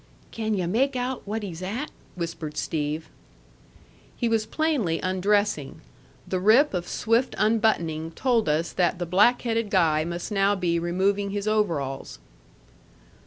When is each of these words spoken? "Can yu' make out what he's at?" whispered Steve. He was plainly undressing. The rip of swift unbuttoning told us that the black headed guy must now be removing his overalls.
"Can 0.31 0.55
yu' 0.55 0.65
make 0.67 0.95
out 0.95 1.27
what 1.27 1.43
he's 1.43 1.61
at?" 1.61 1.91
whispered 2.15 2.57
Steve. 2.57 3.07
He 4.17 4.27
was 4.27 4.47
plainly 4.47 4.99
undressing. 5.01 5.81
The 6.27 6.39
rip 6.39 6.73
of 6.73 6.87
swift 6.87 7.35
unbuttoning 7.37 8.09
told 8.13 8.49
us 8.49 8.71
that 8.73 8.97
the 8.97 9.05
black 9.05 9.43
headed 9.43 9.69
guy 9.69 10.03
must 10.03 10.31
now 10.31 10.55
be 10.55 10.79
removing 10.79 11.29
his 11.29 11.47
overalls. 11.47 12.17